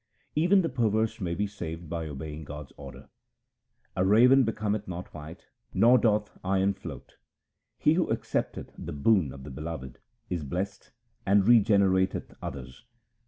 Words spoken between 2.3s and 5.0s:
God's order:— A raven becometh